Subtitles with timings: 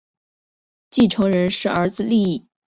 [0.89, 2.47] 继承人是儿子利意。